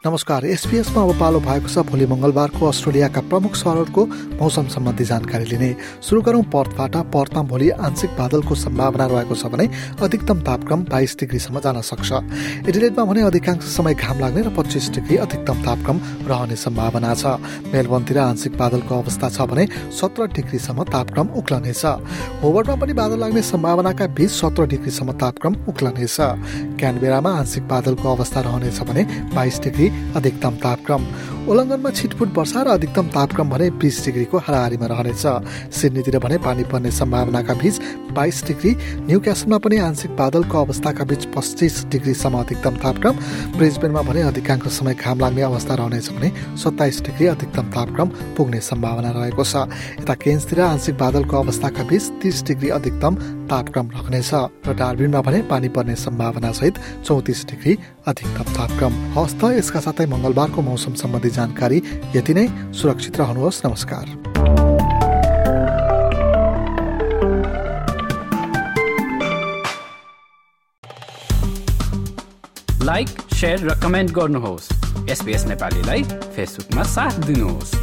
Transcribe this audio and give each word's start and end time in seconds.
नमस्कार 0.00 0.44
एसपिएसमा 0.46 1.02
अब 1.04 1.18
पालो 1.20 1.40
भएको 1.44 1.68
छ। 1.68 1.84
भोलि 1.84 2.06
मङ्गलबारको 2.08 2.66
अस्ट्रेलियाका 2.66 3.20
प्रमुख 3.28 3.54
सहरहरूको 3.54 4.04
मौसम 4.40 4.66
सम्बन्धी 4.72 5.04
जानकारी 5.04 5.44
लिने। 5.44 5.76
सुरु 6.00 6.20
गरौँ 6.24 6.42
पर्थबाट। 6.48 6.96
पर्थमा 7.12 7.42
भोलि 7.44 7.68
आंशिक 7.68 8.10
बादलको 8.16 8.54
सम्भावना 8.56 9.06
रहेको 9.06 9.34
छ 9.36 9.44
भने 9.52 9.68
अधिकतम 10.00 10.40
तापक्रम 10.40 10.80
बाइस 10.88 11.16
डिग्रीसम्म 11.20 11.60
जान 11.60 11.80
सक्छ। 11.84 12.12
एडिलेटमा 12.64 13.04
भने 13.04 13.20
अधिकांश 13.28 13.60
समय 13.76 13.94
घाम 13.94 14.20
लाग्ने 14.20 14.40
र 14.40 14.48
पच्चिस 14.56 14.88
डिग्री 14.96 15.16
अधिकतम 15.20 15.60
तापक्रम 15.68 16.00
रहने 16.32 16.56
सम्भावना 16.56 17.12
छ। 17.12 17.36
मेलबनतिर 17.68 18.18
आंशिक 18.24 18.56
बादलको 18.56 18.94
अवस्था 19.04 19.28
छ 19.28 19.44
भने 19.52 19.68
सत्र 20.00 20.32
डिग्रीसम्म 20.32 20.88
तापक्रम 20.88 21.28
उक्लनेछ। 21.36 21.84
होवर्डमा 22.40 22.76
पनि 22.80 22.92
बादल 22.96 23.20
लाग्ने 23.20 23.42
सम्भावनाका 23.44 24.06
बीच 24.16 24.30
सत्र 24.32 24.66
डिग्रीसम्म 24.72 25.12
तापक्रम 25.20 25.60
उक्लनेछ। 25.68 26.16
क्यानबेरामा 26.80 27.30
आंशिक 27.38 27.68
बादलको 27.68 28.14
अवस्था 28.14 28.40
रहनेछ 28.40 28.80
भने 28.88 29.02
बाइस 29.34 29.60
डिग्री 29.60 29.88
अधिकतम 30.16 30.56
तापक्रम। 30.62 31.02
उल्लङ्घनमा 31.48 31.90
छिटफुट 31.90 32.28
वर्षा 32.36 32.60
र 32.62 32.68
अधिकतम 32.76 33.06
तापक्रम 33.16 33.48
भने 33.50 33.66
बिस 33.80 33.96
डिग्रीको 34.04 34.38
हाराहारीमा 34.38 34.86
रहनेछ। 34.86 35.24
सिडनीतिर 35.72 36.18
भने 36.20 36.36
पानी 36.44 36.64
पर्ने 36.68 36.90
सम्भावनाका 36.92 37.54
बीच 37.56 37.76
बाइस 38.12 38.44
डिग्री 38.46 38.70
न्यू 39.08 39.18
क्यासलमा 39.24 39.58
पनि 39.64 39.76
आंशिक 39.80 40.10
बादलको 40.20 40.56
अवस्थाका 40.60 41.04
बीच 41.10 41.24
पच्चिस 41.32 41.74
डिग्रीसम्म 41.88 42.38
अधिकतम 42.40 42.74
तापक्रम 42.84 43.14
ब्रिजबेनमा 43.56 44.02
भने 44.02 44.22
अधिकांश 44.30 44.68
समय 44.68 44.94
घाम 44.94 45.20
लाग्ने 45.20 45.42
अवस्था 45.42 45.74
रहनेछ 45.80 46.08
भने 46.12 46.28
सत्ताइस 46.60 47.00
डिग्री 47.08 47.26
अधिकतम 47.32 47.66
तापक्रम 47.72 48.08
पुग्ने 48.36 48.60
सम्भावना 48.60 49.10
रहेको 49.16 49.44
छ। 49.44 49.64
यता 50.00 50.14
केन्सतिर 50.20 50.60
आंशिक 50.60 50.94
बादलको 50.98 51.34
अवस्थाका 51.40 51.82
बीच 51.88 52.04
तिस 52.20 52.44
डिग्री 52.46 52.68
अधिकतम 52.78 53.14
तापक्रम 53.50 53.86
रहनेछ 53.96 54.30
र 54.68 54.74
डार्बिनमा 54.76 55.20
भने 55.26 55.40
पानी 55.50 55.68
पर्ने 55.74 55.94
सम्भावना 55.96 56.52
सहित 56.52 56.74
चौतिस 57.06 57.44
डिग्री 57.48 57.72
अधिकतम 58.06 58.46
तापक्रम। 58.54 58.92
हस्त 59.18 59.42
यसका 59.58 59.80
साथै 59.80 60.06
मङ्गलबारको 60.06 60.60
मौसम 60.62 60.94
सम्बन्धी 60.94 61.29
जानकारी 61.30 61.82
यति 62.16 62.34
नै। 62.34 62.48
सुरक्षित 62.72 63.16
रहनुहोस्। 63.16 63.66
नमस्कार। 63.66 64.06
लाइक 72.82 73.08
र 73.44 73.80
कमेन्ट 73.82 74.10
गर्नुहोस्। 74.10 74.68
एसपिएस 75.10 75.44
नेपालीलाई 75.44 76.02
फेसबुकमा 76.02 76.82
साथ 76.82 77.10
दिनुहोस्। 77.10 77.74